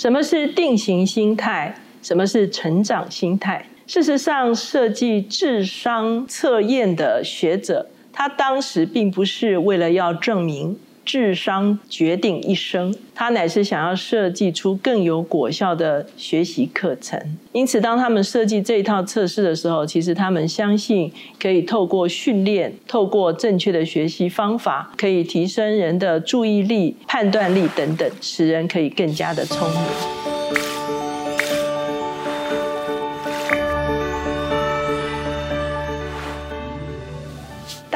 [0.00, 1.74] 什么是定型心态？
[2.00, 3.66] 什么是成长心态？
[3.86, 10.74] 事实上，设计智商测验的学者，他当时并不是为了要证明。
[11.10, 17.20] 智商决定一生，他乃是想要设计出更有果效的学习课程。
[17.50, 30.19] 因此，当他们设计这一套测试的时候，其实他们相信可以透过训练，透过正确的学习方法，可以提升人的注意力、判断力等等，使人可以更加的聪明。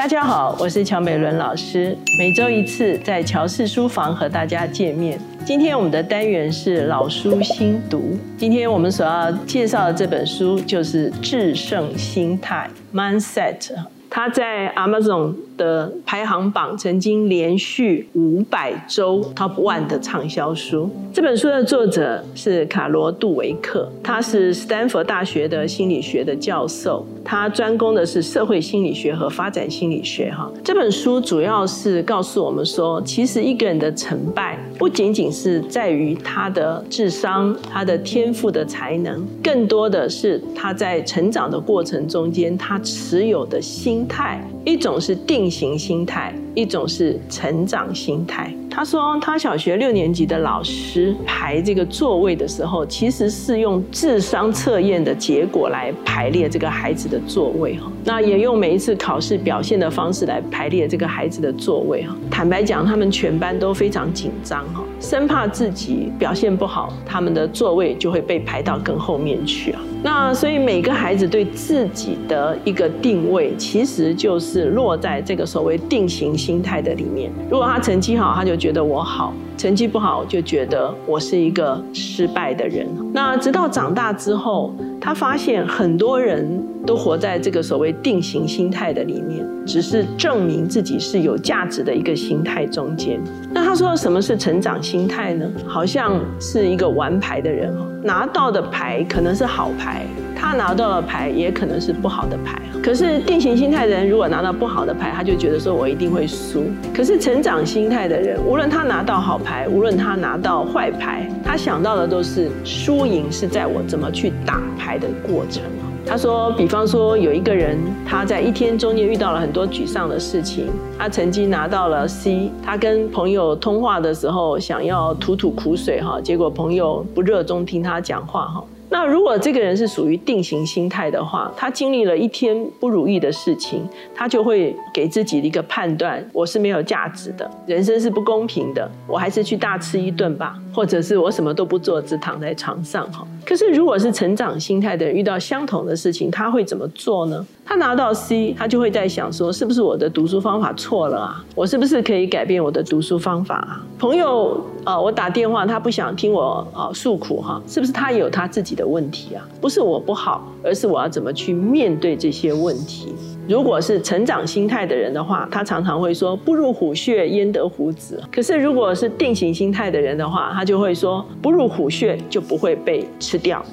[0.05, 5.19] 大家好，我是乔美伦老师，每周一次在乔氏书房和大家见面。
[5.43, 13.71] 今天我们的单元是老书新读，今天我们所要介绍的这本书就是《制胜心态》（Mindset），
[14.15, 15.33] 它在 Amazon。
[15.57, 20.89] 的排行榜曾经连续五百周 Top One 的畅销书。
[21.13, 30.29] 这本书的作者是卡罗杜维克，他是斯坦福大学的心理学的教授，他专攻的是社会心理学和发展心理学。
[30.29, 44.54] 哈，这本书主要是告诉我们说，其实一个人的成败不仅仅是在于他的智商、他的天赋的才能，更多的是他在成长的过程中间他持有的心态。
[44.65, 48.51] 一种是定型心态，一种是成长心态。
[48.67, 57.89] 他说，他小学六年级的老师排这个座位的时候，其实是用智商测验的结果来排列这个孩子的座位哈。
[58.03, 62.15] 那也用每一次考试表现的方式来排列这个孩子的座位哈。
[62.29, 69.81] 坦白讲，他们全班都非常紧张哈，生怕自己表现不好，他们的座位就会被排到更后面去啊。
[70.03, 77.29] 那所以每个孩子对自己的一个定位，其实就是是落在这个所谓定型心态的里面。
[77.49, 82.87] 如果他成绩好，他就觉得我好；成绩不好，就觉得我是一个失败的人。
[83.13, 86.47] 那直到长大之后，他发现很多人
[86.85, 93.19] 都活在这个所谓定型心态的里面，只是证明自己是有价值的一个心态中间。
[93.51, 95.45] 那他说什么是成长心态呢？
[95.67, 97.75] 好像是一个玩牌的人。
[98.01, 100.05] 拿到的牌可能是好牌，
[100.35, 102.61] 他拿到的牌也可能是不好的牌。
[102.83, 106.65] 可是定型心态的人如果拿到不好的牌，他就觉得说我一定会输。
[106.93, 115.63] 可是成长心态的人，无论他拿到好牌，无论他拿到坏牌，他想到的都是输赢是在我怎么去打牌的过程。
[116.07, 120.67] 他说，比方说有一个人，他在一天中间遇到了很多沮丧的事情。
[120.99, 128.63] 他曾经拿到了 C，他跟朋友通话的时候想要吐吐苦水哈，结果朋友不热衷听他讲话哈。
[128.89, 143.27] 那如果这个人是属于定型心态的话，他经历了一天不如意的事情，他就会给自己一个判断：我是没有价值的，人生是不公平的，我还是去大吃一顿吧， 或者是我什么都不做，只躺在床上哈。
[143.45, 147.45] 可是如果是成长心态的人，遇到相同的事情，他会怎么做呢？
[147.67, 151.43] 他拿到 C，他就会在想说，是不是我的读书方法错了啊？
[151.55, 153.83] 我是不是可以改变我的读书方法啊？
[153.97, 159.47] 朋友，呃，我打电话，他不想听我呃诉苦哈，是不是他有他自己的问题啊？
[159.61, 163.15] 不是我不好，而是我要怎么去面对这些问题？
[163.47, 168.21] 如果是成长心态的人的话，他常常会说不入虎穴焉得虎子。
[168.31, 173.63] 可是如果是定型心态的人的话，他就会说不入虎穴就不会被吃掉。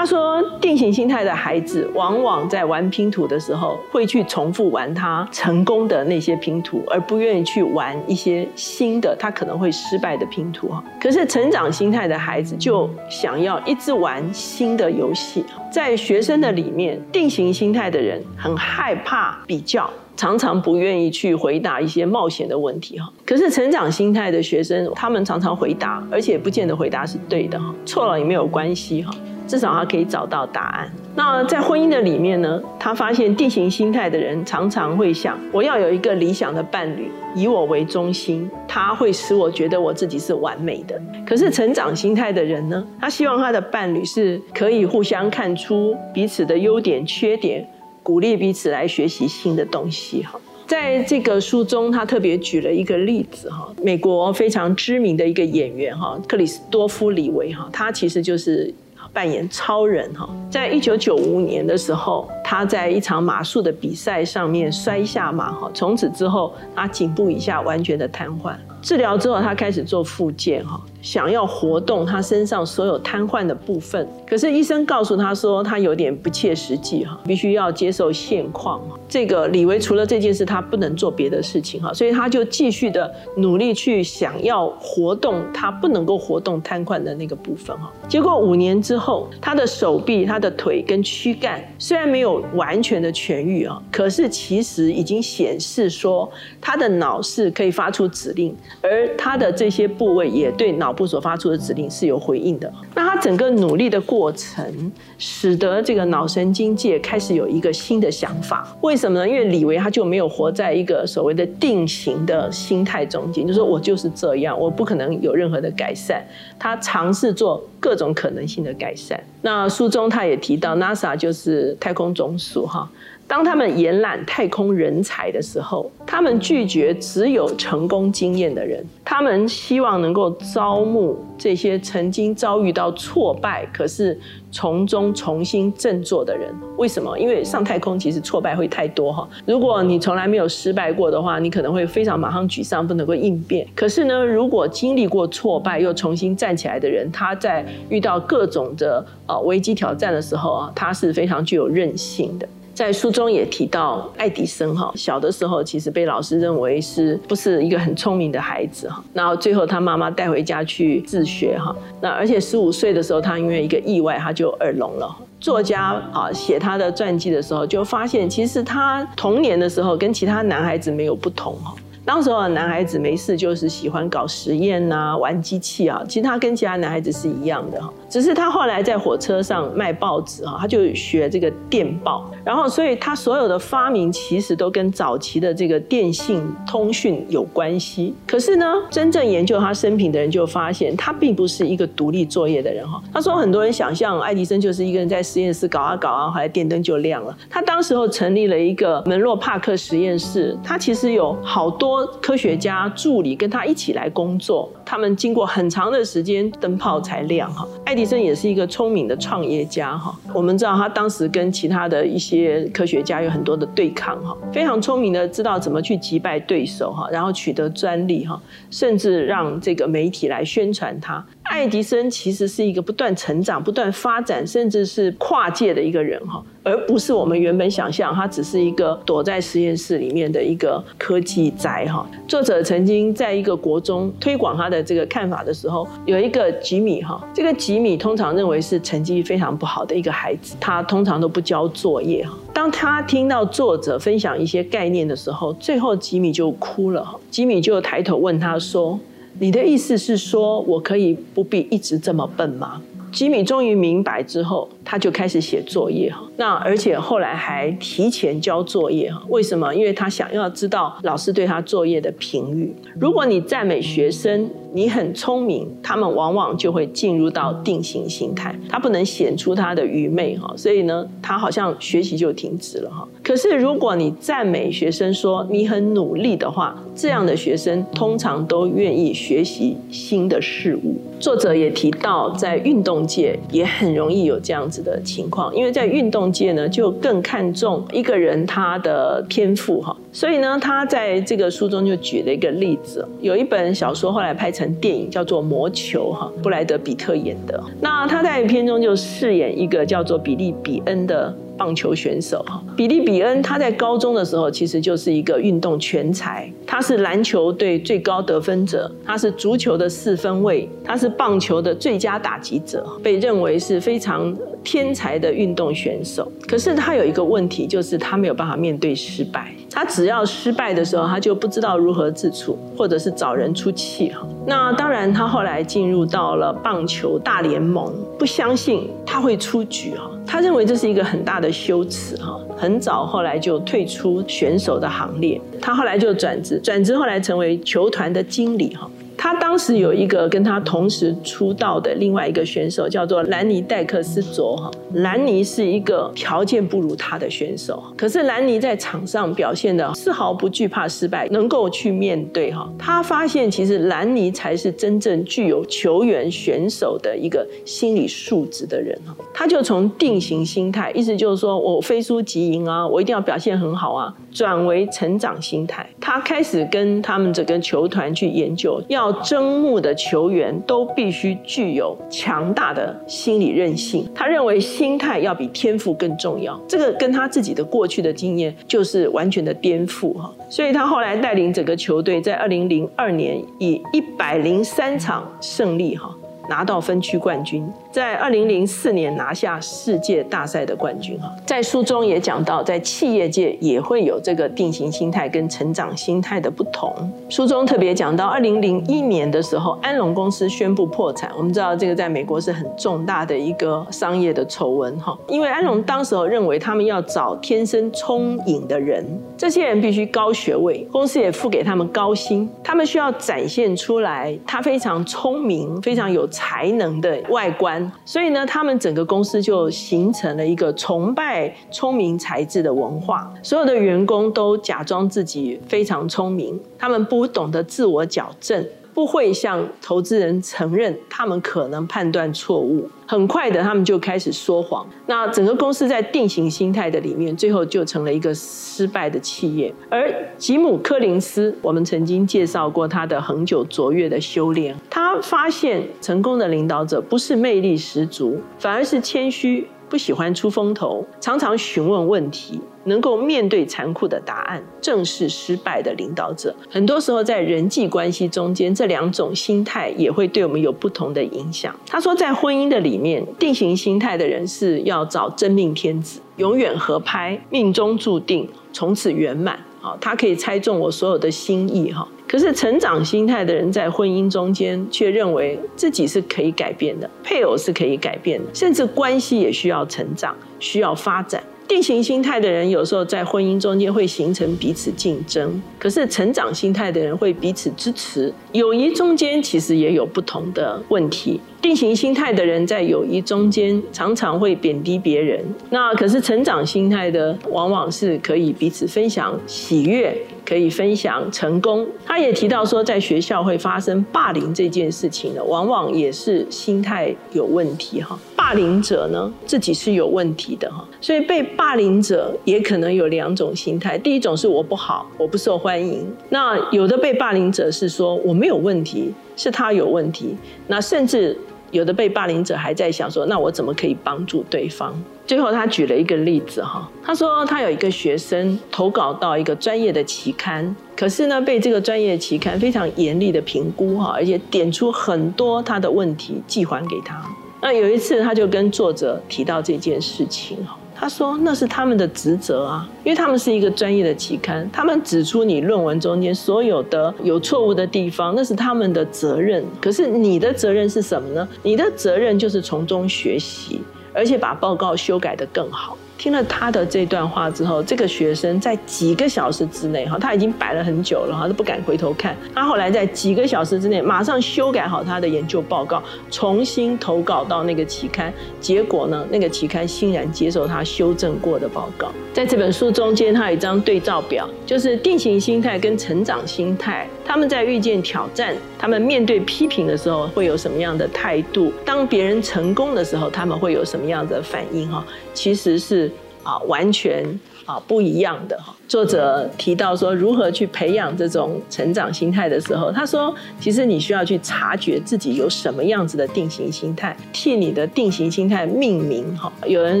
[0.00, 10.82] 他说，定型心态的孩子往往在玩拼图的时候，会去重复玩他成功的那些拼图，而不愿意去玩一些新的他可能会失败的拼图哈。
[10.98, 15.44] 可是成长心态的孩子就想要一直玩新的游戏。
[15.70, 23.12] 在学生的里面，定型心态的人很害怕比较，常常不愿意去回答一些冒险的问题哈。
[23.26, 29.14] 可是成长心态的学生，他们常常回答，而且不见得回答是对的哈，错了也没有关系哈。
[29.50, 30.88] 至少他可以找到答案。
[31.16, 32.62] 那在婚姻的里面呢？
[32.78, 41.02] 他发现定型心态的人常常会想：我要有一个理想的伴侣，以我为中心，他会使我觉得我自己是完美的。
[41.26, 42.86] 可是成长心态的人呢？
[43.00, 47.68] 他希望他的伴侣是可以互相看出彼此的优点、缺点，
[48.04, 50.22] 鼓励彼此来学习新的东西。
[50.22, 53.50] 哈，在这个书中，他特别举了一个例子。
[53.50, 58.72] 哈，美国非常知名的一个演员哈，克里斯多夫李维哈，他其实就是。
[59.12, 68.54] 扮演超人哈，在一九九五年的时候，他在一场马术的比赛上面摔下马哈，从此之后他颈部以下完全的瘫痪。
[68.82, 70.80] 治疗之后，他开始做复健哈。
[71.02, 78.78] 想要活动他身上所有瘫痪的部分，可是医生告诉他说他有点不切实际哈，必须要接受现况。
[79.08, 87.90] 这个李维除了这件事，他不能做别的事情哈，所以他就继续的努力去想要活动他不能够活动瘫痪的那个部分哈。
[88.06, 96.30] 结果五年之后，他的手臂、他的腿跟躯干虽然没有完全的痊愈啊，可是其实已经显示说
[96.60, 100.90] 他的脑是可以发出指令，而他的这些部位也对脑。
[101.00, 102.70] 部所发出的指令是有回应的。
[102.94, 108.76] 那他整个努力的过程，使得这个脑神经界开始有一个新的想法。
[108.82, 109.26] 为什么呢？
[109.26, 116.22] 因为李维他就没有活在一个所谓的定型的心态中间，就说我就是这样，我不可能有任何的改善。
[116.58, 119.18] 他尝试做各种可能性的改善。
[119.40, 122.90] 那书中他也提到，NASA 就是太空总署哈。
[123.30, 134.18] 当他们延揽太空人才的时候，他们拒绝只有成功经验的人，他们希望能够招募这些曾经遭遇到挫败，可是
[134.50, 136.52] 从中重新振作的人。
[136.76, 137.16] 为什么？
[137.16, 139.28] 因为上太空其实挫败会太多哈。
[139.46, 143.64] 如果你从来没有失败过的话，你可能会非常马上沮丧，不能够应变。
[143.76, 152.48] 可是呢，如果经历过挫败又重新站起来的人，他在遇到各种的呃危机挑战的时候啊，他是非常具有韧性的。
[152.80, 165.14] 在书中也提到，爱迪生哈小的时候其实被老师认为是不是一个很聪明的孩子哈，然后最后他妈妈带回家去自学哈，那而且十五岁的时候他因为一个意外他就耳聋了。
[165.38, 171.74] 作家啊写他的传记的时候就发现，其实他童年的时候跟其他男孩子没有不同哈。
[172.04, 188.14] 当时候男孩子没事就是喜欢搞实验呐，玩机器啊，其实他跟其他男孩子是一样的哈，只是他后来在火车上卖报纸哈，他就学这个电报，然后所以他所有的发明其实都跟早期的这个电信通讯有关系。
[188.26, 193.00] 可是呢，真正研究他生平的人就发现，他并不是一个独立作业的人哈。
[193.12, 197.36] 他说很多人想象爱迪生就是一个人在实验室搞啊搞啊，后来电灯就亮了。
[197.50, 201.89] 他当时候成立了一个门洛帕克实验室，他其实有好多。
[202.20, 207.66] 科学家助理跟他一起来工作，他们经过很长的时间，灯泡才亮哈。
[207.84, 210.14] 爱迪生也是一个聪明的创业家哈。
[210.34, 218.40] 我们知道他当时跟其他的一些科学家有很多的对抗哈，非常聪明的知道怎么去击败对手哈，然后取得专利哈，
[218.70, 221.24] 甚至让这个媒体来宣传他。
[221.44, 232.08] 爱迪生其实是一个不断成长、不断发展，甚至是跨界的一个人哈，而不是我们原本想象他只是一个躲在实验室里面的一个科技宅哈。
[232.28, 242.26] 作者曾经在一个国中推广他的这个看法的时候，有一个吉米哈，这个吉米通常认为是成绩非常不好的一个孩子，他通常都不交作业。
[242.52, 247.18] 当他听到作者分享一些概念的时候，最后吉米就哭了。
[247.30, 249.00] 吉米就抬头问他说。
[249.38, 252.82] 你的意思是说，我可以不必一直这么笨吗？
[253.10, 256.20] 吉米终于明白之后，他就开始写作业哈。
[256.36, 259.22] 那而且后来还提前交作业哈。
[259.28, 259.72] 为什么？
[259.72, 262.74] 因为他想要知道老师对他作业的评语。
[262.98, 270.52] 如果你赞美学生，你很聪明，他们往往就会进入到定型心态，他不能显出他的愚昧哈。
[270.56, 273.06] 所以呢，他好像学习就停止了哈。
[273.22, 280.96] 可是如果你赞美学生说你很努力的话，这样的学生通常都愿意学习新的事物。
[281.20, 289.96] 作者也提到，在运动界也很容易有这样子的情况，因为在运动界呢，就更看重一个人他的天赋哈。
[290.12, 297.62] 所以呢，他在这个书中就举了一个例子，有一本小说后来拍成电影，叫做《魔球》哈，布莱德比特演的。
[297.80, 301.34] 那他在片中就饰演一个叫做比利比恩的。
[301.60, 316.32] 棒球选手哈，比利比恩他在高中的时候其实就是一个运动全才，他是篮球队最高得分者，他是足球的四分卫，他是棒球的最佳打击者，被认为是非常天才的运动选手。
[316.48, 319.52] 可是他有一个问题，就是他没有办法面对失败。
[319.70, 324.26] 他只要失败的时候，他就不知道如何自处，或者是找人出气哈。
[324.46, 330.10] 那当然，他后来进入到了棒球大联盟，不相信他会出局哈。
[330.30, 335.40] 他认为这是一个很大的羞耻哈，很早后来就退出选手的行列。
[335.60, 338.88] 他后来就转职，转职后来成为球团的经理哈。
[339.22, 344.70] 他当时有一个跟他同时出道的另外一个选手，叫做兰尼戴克斯卓哈。
[344.94, 352.66] 兰尼是一个条件不如他的选手，可是兰尼在场上表现的丝毫不惧怕失败，能够去面对哈。
[352.78, 359.14] 他发现其实兰尼才是真正具有球员选手的一个心理素质的人哈。
[359.34, 365.86] 他就从定型心态，意思就是说我非输即赢啊，我一定要表现很好啊，转为成长心态。
[366.00, 369.09] 他开始跟他们整个球团去研究要。
[369.14, 374.08] 征募的球员都必须具有强大的心理韧性。
[374.14, 376.58] 他认为心态要比天赋更重要。
[376.68, 380.32] 这个跟他自己的过去的经验就是完全的颠覆哈。
[380.48, 386.14] 所以他后来带领整个球队在二零零二年以一百零三场胜利哈。
[386.50, 396.92] 拿到分区冠军，在二零零四年拿下世界大赛的冠军哈，在书中也讲到，在企业界也会有这个定型心态跟成长心态的不同。
[397.28, 401.30] 书中特别讲到，二零零一年的时候，安龙公司宣布破产。
[401.36, 409.06] 我们知道这个在美国是很重大的一个商业的丑闻哈，因为安龙当时候认为他们要找天生聪颖的人，
[409.38, 416.28] 这些人必须高学位，公司也付给他们高薪，他们需要展现出来他非常聪明，非常有。
[416.40, 423.30] 才能的外观，所以呢，他们整个公司就形成了一个崇拜聪明才智的文化。
[423.42, 428.64] 所有的员工都假装自己非常聪明，他们不懂得自我矫正。
[428.94, 434.86] 不会向投资人承认他们可能判断错误，很快的他们就开始说谎。
[435.06, 439.72] 那整个公司在定型心态的里面，最后就成了一个失败的企业。
[439.88, 444.76] 而吉姆·柯林斯，我们曾经介绍过他的恒久卓越的修炼。
[444.88, 449.66] 他发现成功的领导者不是魅力十足，反而是谦虚。
[449.88, 456.54] 不喜欢出风头，常常询问问题，能够面对残酷的答案，正是失败的领导者。
[456.68, 461.74] 很多时候，在人际关系中间，这两种心态也会对我们有不同的影响。
[461.86, 469.58] 他说，在婚姻的里面，定型心态的人是要找真命天子，永远合拍，命中注定，从此圆满。
[469.82, 472.06] 好，他可以猜中我所有的心意哈。
[472.28, 481.39] 可是成长心态的人在婚姻中间却认为自己是可以改变的，配偶是可以改变的，甚至关系也需要成长，需要发展。
[481.70, 488.34] 定型心态的人有时候在婚姻中间会形成彼此竞争，可是成长心态的人会彼此支持。
[488.50, 491.40] 友谊中间其实也有不同的问题。
[491.62, 501.86] 定型心态的人在友谊中间常常会贬低别人，那可是成长心态的往往是可以彼此分享喜悦，可以分享成功。
[502.06, 508.18] 他也提到说，在学校会发生霸凌这件事情呢，往往也是心态有问题哈。
[508.34, 513.98] 霸凌者呢自己是有问题的哈，所以被霸凌者也可能有两种心态。
[513.98, 516.10] 第一种是我不好，我不受欢迎。
[516.30, 520.34] 那有的被霸凌者是说我没有问题，是他有问题。
[520.66, 521.36] 那甚至。
[521.70, 524.92] 有的被霸凌者还在想说，那我怎么可以帮助对方？
[525.26, 537.22] 最后他举了一个例子哈，他说他有一个学生投稿到一个专业的期刊，可是呢被这个专业期刊非常严厉的评估哈，而且点出很多他的问题寄还给他。
[537.62, 540.76] 那有一次他就跟作者提到这件事情哈。
[541.00, 549.64] 他说：“那是他们的职责啊，因为他们是一个专业的期刊，他们指出你论文中间所有的有错误的地方，那是他们的责任。
[549.80, 551.48] 可是你的责任是什么呢？
[551.62, 553.80] 你的责任就是从中学习，
[554.12, 562.36] 而且把报告修改的更好。”听了他的这段话之后，这个学生在几个小时之内，哈，他已经摆了很久了，哈，都不敢回头看。
[562.54, 568.30] 他后来在几个小时之内，马上修改好他的研究报告，重新投稿到那个期刊。
[568.60, 572.12] 结果呢，那个期刊欣然接受他修正过的报告。
[572.34, 581.72] 在这本书中间，他有一张对照表，就是定型心态跟成长心态，他们在遇见挑战、他们面对批评的时候，会有什么样的态度？
[581.84, 584.90] 当别人成功的时候，他们会有什么样的反应？
[584.90, 586.10] 哈，其实是。
[586.42, 587.22] 啊，完全
[587.66, 588.74] 啊不一样的哈。
[588.88, 599.52] 作者提到说，如何去培养这种成长心态的时候，他说，其实你需要去察觉自己有什么样子的定型心态，替你的定型心态命名哈。
[599.66, 600.00] 有人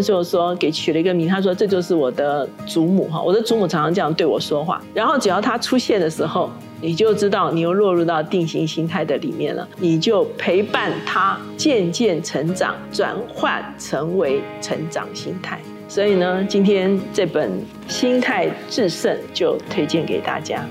[0.00, 4.82] 就说给取了一个名，他说这就是我的祖母哈，我的祖母常常这样对我说话。
[4.94, 15.60] 然后只要他出现的时候，你就知道你又落入到定型心态的里面了，你就陪伴他渐渐成长，转换成为成长心态。
[15.88, 17.50] 所以呢，今天这本
[17.88, 20.64] 《心态制胜》就推荐给大家。